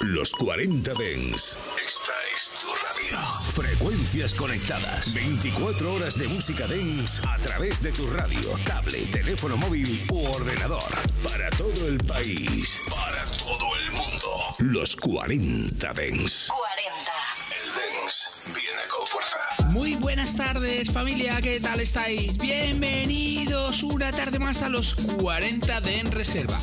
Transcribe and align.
Los 0.00 0.32
40 0.32 0.94
Dens. 0.94 1.56
Esta 1.76 2.12
es 2.32 2.60
tu 2.60 2.66
radio. 2.66 3.18
Frecuencias 3.52 4.34
conectadas. 4.34 5.12
24 5.12 5.94
horas 5.94 6.18
de 6.18 6.26
música 6.28 6.66
Dens 6.66 7.20
a 7.24 7.36
través 7.38 7.80
de 7.82 7.92
tu 7.92 8.08
radio, 8.08 8.40
tablet, 8.64 9.10
teléfono 9.10 9.56
móvil 9.56 10.04
u 10.10 10.24
ordenador. 10.24 10.82
Para 11.22 11.50
todo 11.50 11.86
el 11.86 11.98
país. 11.98 12.80
Para 12.88 13.24
todo 13.38 13.76
el 13.76 13.92
mundo. 13.92 14.56
Los 14.58 14.96
40 14.96 15.92
Dens. 15.92 16.48
40. 16.48 17.12
El 17.50 17.74
Dens 17.74 18.30
viene 18.54 18.82
con 18.88 19.06
fuerza. 19.06 19.38
Muy 19.70 19.94
buenas 19.94 20.34
tardes 20.34 20.90
familia, 20.90 21.40
¿qué 21.40 21.60
tal 21.60 21.80
estáis? 21.80 22.38
Bienvenidos 22.38 23.82
una 23.82 24.10
tarde 24.10 24.38
más 24.38 24.62
a 24.62 24.68
los 24.68 24.94
40 24.94 25.80
de 25.80 26.00
En 26.00 26.10
Reserva. 26.10 26.58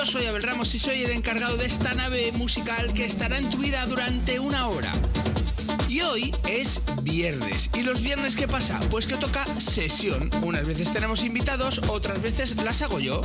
Yo 0.00 0.06
soy 0.06 0.24
Abel 0.24 0.42
Ramos 0.42 0.74
y 0.74 0.78
soy 0.78 1.02
el 1.02 1.10
encargado 1.10 1.58
de 1.58 1.66
esta 1.66 1.92
nave 1.92 2.32
musical 2.32 2.94
que 2.94 3.04
estará 3.04 3.36
en 3.36 3.50
tu 3.50 3.58
vida 3.58 3.84
durante 3.84 4.40
una 4.40 4.66
hora. 4.66 4.90
Y 5.90 6.00
hoy 6.00 6.34
es 6.48 6.80
viernes. 7.02 7.68
¿Y 7.74 7.82
los 7.82 8.00
viernes 8.00 8.34
qué 8.34 8.48
pasa? 8.48 8.80
Pues 8.90 9.06
que 9.06 9.16
toca 9.16 9.44
sesión. 9.60 10.30
Unas 10.40 10.66
veces 10.66 10.90
tenemos 10.90 11.22
invitados, 11.22 11.82
otras 11.86 12.22
veces 12.22 12.56
las 12.56 12.80
hago 12.80 12.98
yo. 12.98 13.20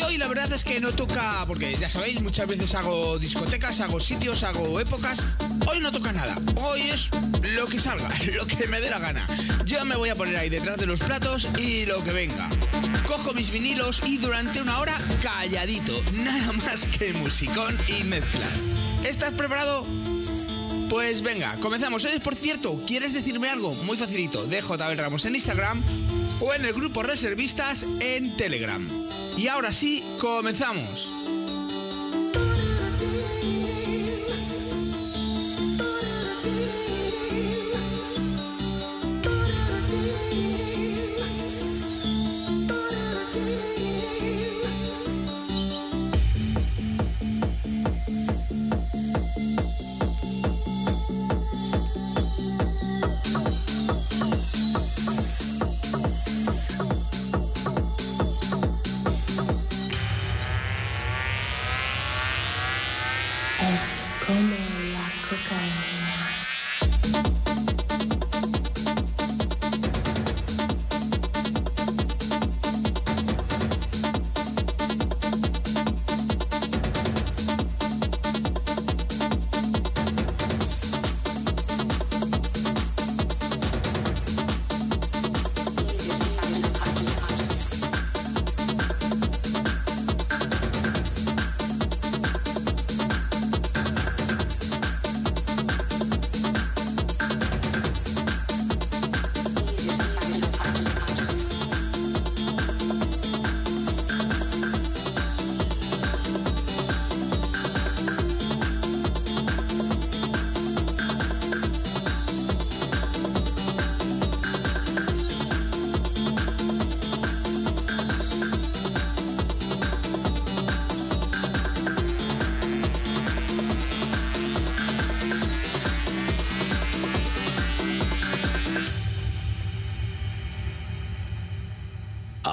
Y 0.00 0.02
hoy 0.02 0.16
la 0.16 0.28
verdad 0.28 0.50
es 0.50 0.64
que 0.64 0.80
no 0.80 0.92
toca, 0.92 1.44
porque 1.46 1.76
ya 1.78 1.90
sabéis, 1.90 2.22
muchas 2.22 2.46
veces 2.46 2.74
hago 2.74 3.18
discotecas, 3.18 3.80
hago 3.80 4.00
sitios, 4.00 4.42
hago 4.44 4.80
épocas. 4.80 5.26
Hoy 5.68 5.78
no 5.80 5.92
toca 5.92 6.10
nada. 6.10 6.38
Hoy 6.56 6.88
es 6.88 7.10
lo 7.42 7.66
que 7.66 7.78
salga, 7.78 8.08
lo 8.32 8.46
que 8.46 8.66
me 8.66 8.80
dé 8.80 8.88
la 8.88 8.98
gana. 8.98 9.26
Yo 9.66 9.84
me 9.84 9.96
voy 9.96 10.08
a 10.08 10.14
poner 10.14 10.36
ahí 10.36 10.48
detrás 10.48 10.78
de 10.78 10.86
los 10.86 11.00
platos 11.00 11.48
y 11.58 11.84
lo 11.84 12.02
que 12.02 12.12
venga. 12.12 12.48
Cojo 13.06 13.34
mis 13.34 13.50
vinilos 13.50 14.00
y 14.06 14.16
durante 14.16 14.62
una 14.62 14.78
hora 14.78 14.96
calladito. 15.22 16.00
Nada 16.14 16.52
más 16.52 16.86
que 16.86 17.12
musicón 17.12 17.76
y 17.86 18.02
mezclas. 18.04 19.04
¿Estás 19.04 19.34
preparado? 19.34 19.84
Pues 20.88 21.20
venga, 21.20 21.56
comenzamos. 21.60 22.04
Eres, 22.06 22.22
por 22.22 22.36
cierto, 22.36 22.82
¿quieres 22.86 23.12
decirme 23.12 23.50
algo? 23.50 23.74
Muy 23.84 23.98
facilito. 23.98 24.46
Dejo 24.46 24.78
Tabel 24.78 24.96
Ramos 24.96 25.26
en 25.26 25.34
Instagram 25.34 25.82
o 26.40 26.54
en 26.54 26.64
el 26.64 26.72
grupo 26.72 27.02
Reservistas 27.02 27.84
en 28.00 28.34
Telegram. 28.38 28.88
Y 29.40 29.48
ahora 29.48 29.72
sí, 29.72 30.04
comenzamos. 30.20 31.39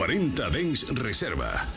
40 0.00 0.48
Dens 0.48 0.88
Reserva. 0.96 1.69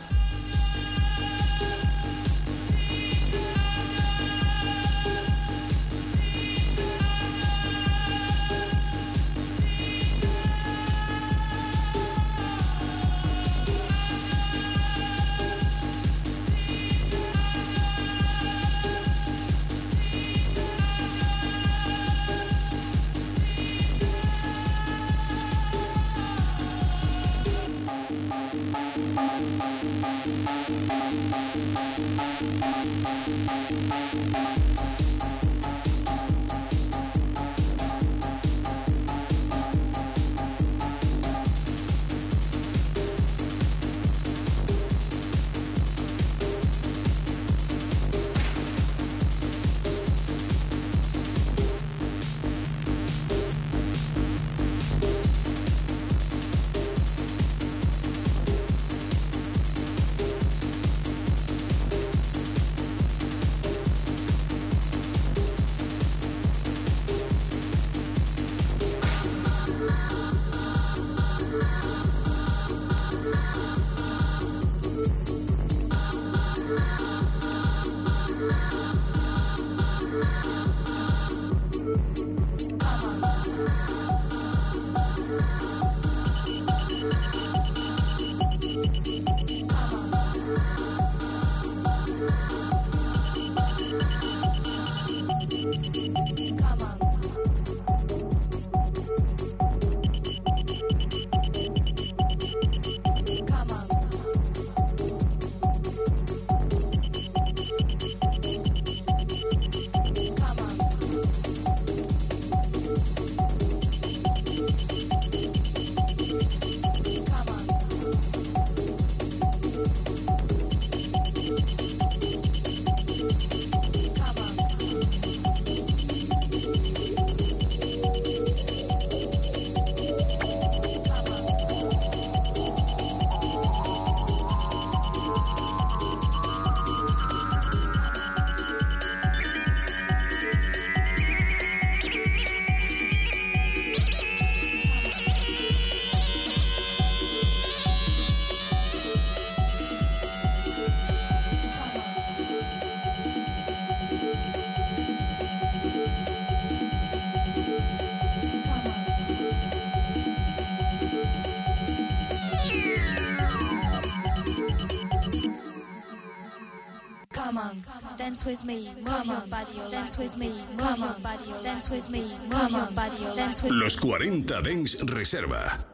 With 168.54 168.64
me, 168.66 168.88
move 169.02 169.26
your 169.26 169.40
body, 169.48 169.90
dance 169.90 170.18
with 170.18 170.38
me, 170.38 170.50
move 170.76 170.98
your 170.98 171.14
body, 171.22 171.64
dance 171.64 171.90
with 171.90 172.08
me, 172.10 172.20
move 172.48 172.70
your 172.70 172.86
body, 172.92 173.36
dance 173.36 173.64
with 173.64 173.72
Los 173.72 173.96
40 173.96 174.42
Dens 174.42 175.02
Reserva. 175.02 175.93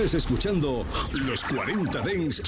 Estás 0.00 0.14
escuchando 0.14 0.86
los 1.26 1.44
40 1.44 2.00
Dens 2.00 2.42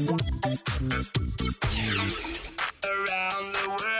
Around 0.00 0.16
the 3.52 3.68
world, 3.68 3.99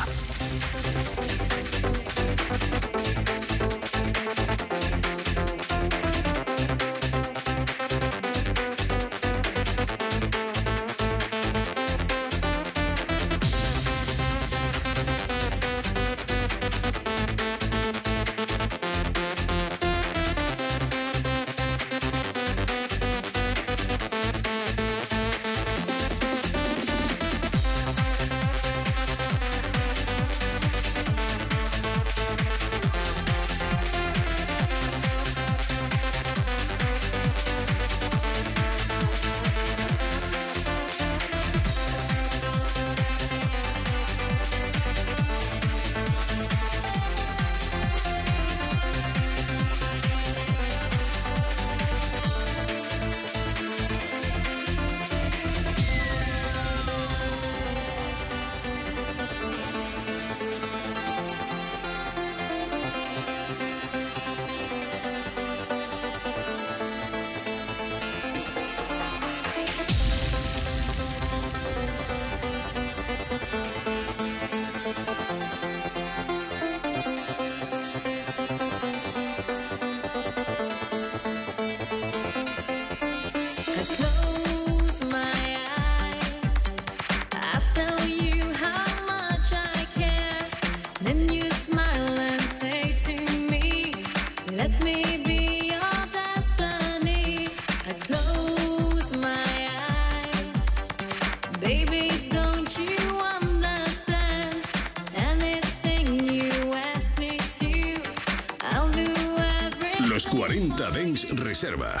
Reserva. 111.61 112.00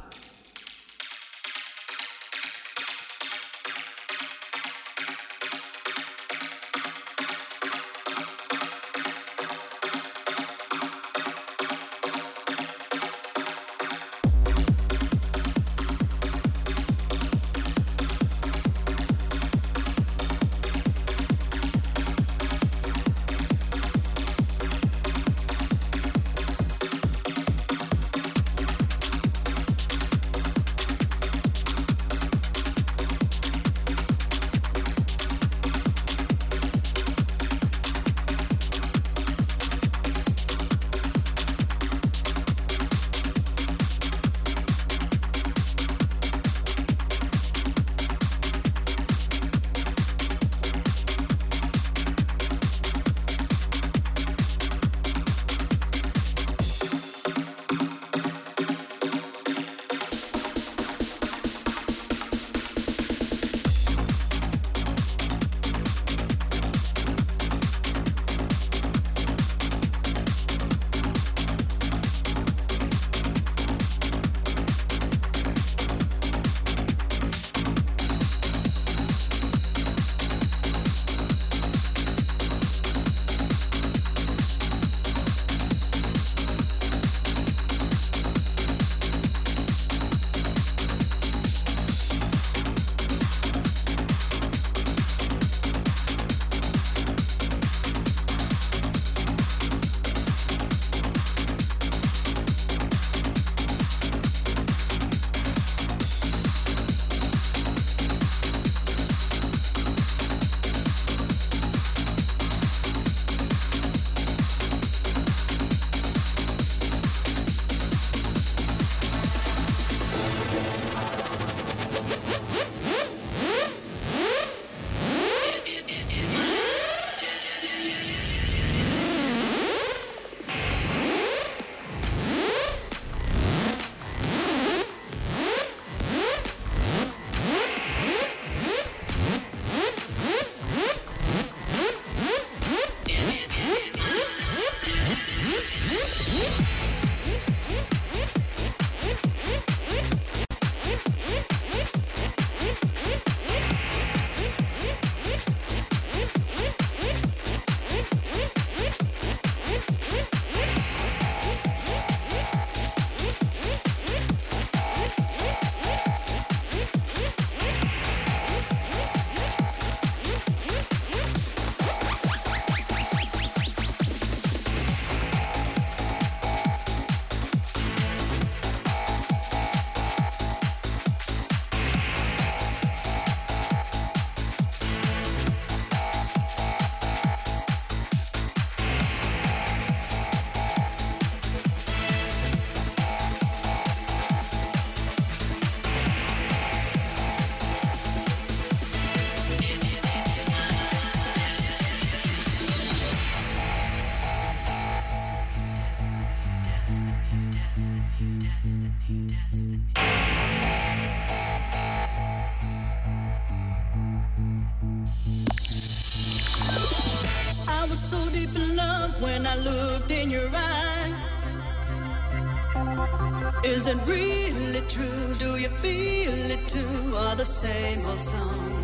Feel 225.79 226.51
it 226.55 226.67
too? 226.67 227.13
Or 227.15 227.35
the 227.35 227.45
same 227.45 228.05
old 228.05 228.19
song? 228.19 228.81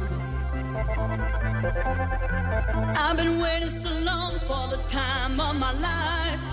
I've 3.04 3.18
been 3.18 3.40
waiting 3.40 3.70
so 3.70 3.90
long 4.04 4.40
for 4.48 4.68
the 4.74 4.82
time 4.88 5.40
of 5.40 5.56
my 5.56 5.74
life. 5.90 6.44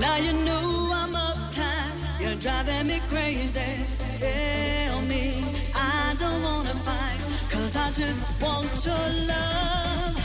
Now 0.00 0.16
you 0.16 0.32
know 0.32 0.90
I'm 0.92 1.14
uptight. 1.14 2.20
You're 2.20 2.36
driving 2.36 2.86
me 2.86 3.00
crazy. 3.08 3.70
Tell 4.18 5.00
me 5.02 5.42
I 5.74 6.14
don't 6.18 6.42
wanna 6.42 6.74
fight. 6.86 7.20
Cause 7.52 7.74
I 7.76 7.88
just 8.00 8.42
want 8.42 8.86
your 8.86 9.26
love. 9.28 10.17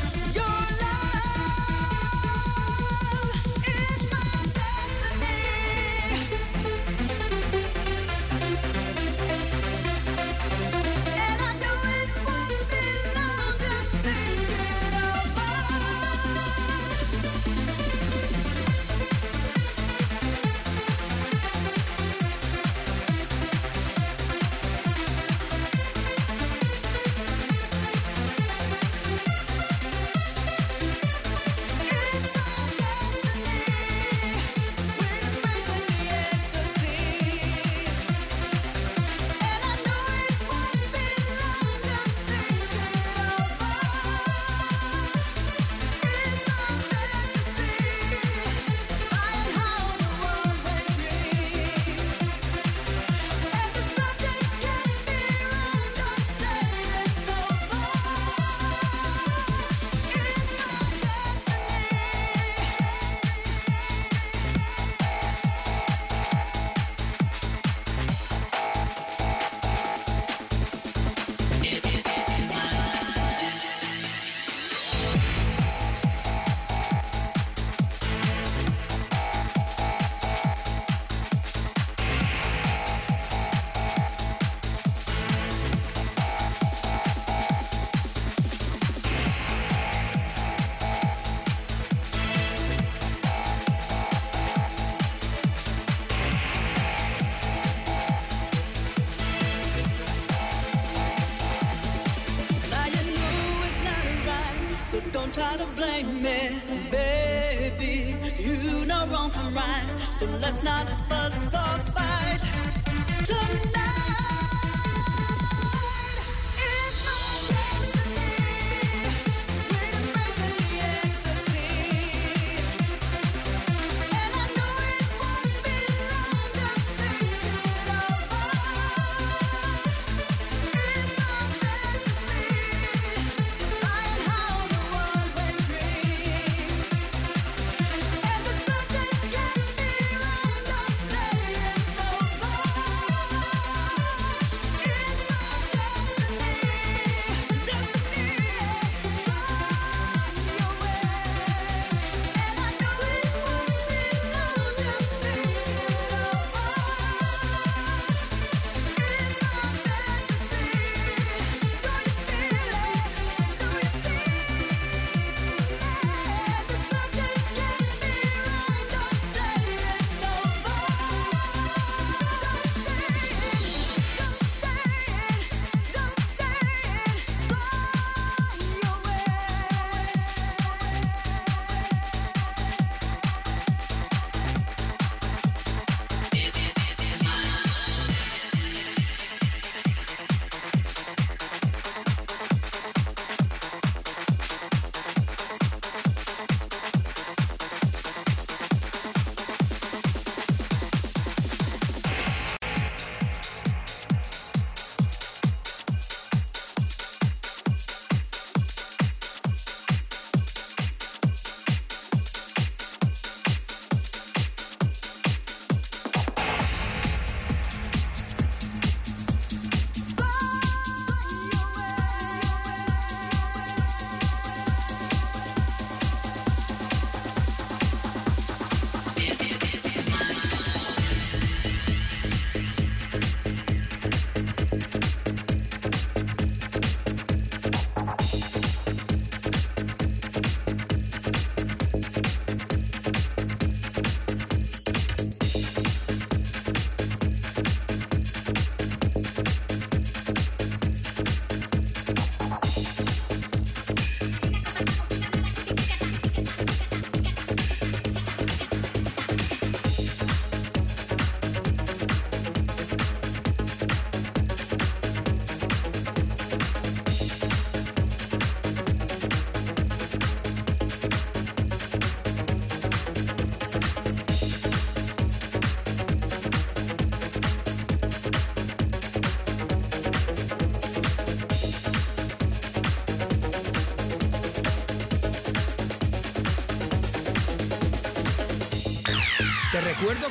baby. 106.91 108.15
You 108.39 108.85
know 108.85 109.05
wrong 109.07 109.29
from 109.31 109.53
right, 109.53 109.85
so 110.11 110.25
let's 110.41 110.63
not 110.63 110.87
fuss 111.09 111.35
or 111.53 111.92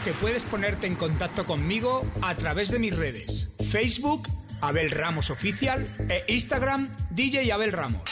que 0.05 0.13
puedes 0.13 0.43
ponerte 0.43 0.87
en 0.87 0.97
contacto 0.97 1.45
conmigo 1.45 2.05
a 2.23 2.35
través 2.35 2.71
de 2.71 2.79
mis 2.79 2.95
redes, 2.95 3.51
Facebook, 3.71 4.29
Abel 4.61 4.91
Ramos 4.91 5.31
Oficial 5.31 5.87
e 6.09 6.25
Instagram, 6.33 6.89
DJ 7.11 7.53
Abel 7.53 7.73
Ramos. 7.73 8.12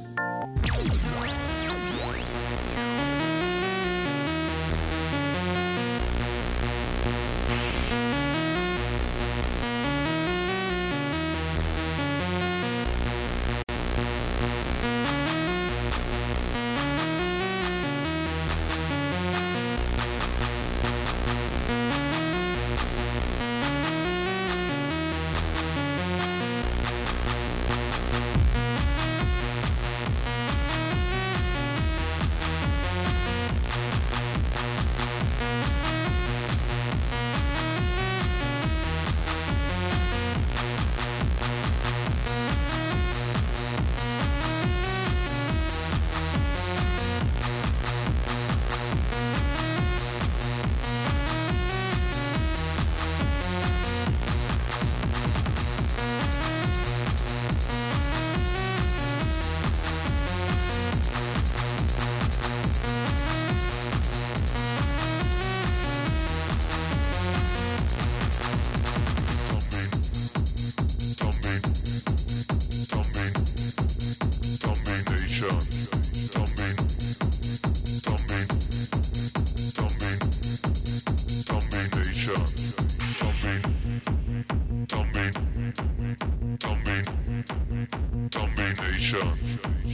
sensation 88.91 89.37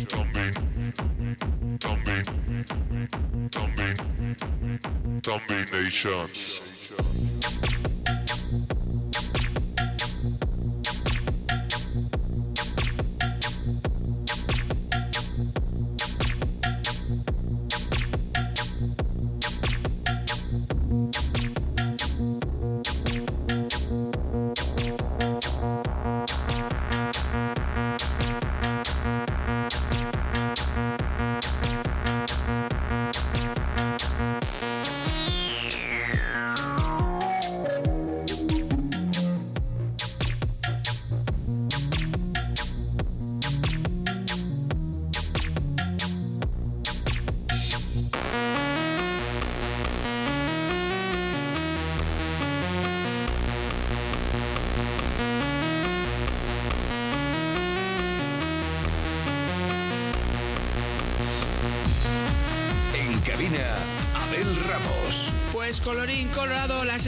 Thumbing 0.09 0.53
Thumbing 1.79 2.25
Thumbing 3.51 3.97
Thumbing 5.23 5.65
Nation. 5.71 6.27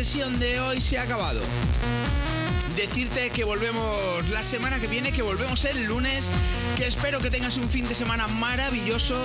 Sesión 0.03 0.39
de 0.39 0.61
hoy 0.61 0.79
se 0.79 0.97
ha 0.97 1.01
acabado. 1.01 1.41
Decirte 2.77 3.31
que 3.31 3.43
volvemos 3.43 4.29
la 4.29 4.41
semana 4.41 4.79
que 4.79 4.87
viene, 4.87 5.11
que 5.11 5.21
volvemos 5.21 5.65
el 5.65 5.83
lunes, 5.83 6.23
que 6.77 6.85
espero 6.85 7.19
que 7.19 7.29
tengas 7.29 7.57
un 7.57 7.67
fin 7.67 7.85
de 7.85 7.93
semana 7.93 8.25
maravilloso 8.29 9.19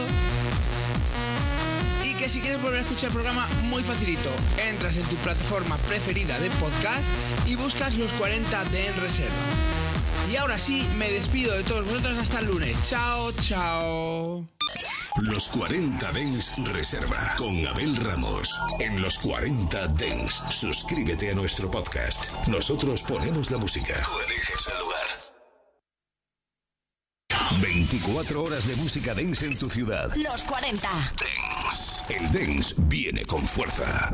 y 2.03 2.15
que 2.15 2.29
si 2.29 2.41
quieres 2.41 2.61
volver 2.61 2.81
a 2.81 2.83
escuchar 2.83 3.11
el 3.11 3.13
programa 3.13 3.47
muy 3.63 3.85
facilito, 3.85 4.29
entras 4.69 4.97
en 4.97 5.05
tu 5.05 5.15
plataforma 5.17 5.77
preferida 5.77 6.41
de 6.41 6.51
podcast 6.51 7.05
y 7.47 7.55
buscas 7.55 7.95
los 7.97 8.11
40 8.11 8.65
de 8.65 8.89
En 8.89 9.01
Reserva. 9.01 9.37
Y 10.29 10.35
ahora 10.35 10.59
sí, 10.59 10.89
me 10.97 11.09
despido 11.09 11.55
de 11.55 11.63
todos 11.63 11.85
vosotros 11.85 12.19
hasta 12.19 12.41
el 12.41 12.47
lunes. 12.47 12.77
Chao, 12.91 13.31
chao. 13.31 14.34
Los 15.35 15.49
40 15.49 16.13
Dens 16.13 16.53
Reserva 16.59 17.35
con 17.37 17.67
Abel 17.67 17.97
Ramos. 17.97 18.57
En 18.79 19.03
los 19.03 19.19
40 19.19 19.89
Dens, 19.89 20.45
suscríbete 20.49 21.33
a 21.33 21.35
nuestro 21.35 21.69
podcast. 21.69 22.31
Nosotros 22.47 23.03
ponemos 23.03 23.51
la 23.51 23.59
música. 23.59 23.95
Tú 24.05 24.13
eliges 24.29 24.69
el 24.73 24.79
lugar. 24.79 25.09
24 27.61 28.45
horas 28.45 28.65
de 28.69 28.77
música 28.77 29.13
dance 29.13 29.45
en 29.45 29.59
tu 29.59 29.69
ciudad. 29.69 30.15
Los 30.15 30.45
40. 30.45 30.89
El 32.11 32.31
dance 32.31 32.73
viene 32.79 33.25
con 33.25 33.45
fuerza. 33.45 34.13